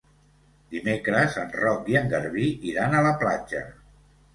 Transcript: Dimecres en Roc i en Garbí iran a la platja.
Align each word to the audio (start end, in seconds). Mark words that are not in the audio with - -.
Dimecres 0.75 1.37
en 1.43 1.55
Roc 1.59 1.95
i 1.95 2.01
en 2.03 2.11
Garbí 2.17 2.51
iran 2.75 2.97
a 3.03 3.07
la 3.11 3.17
platja. 3.25 3.67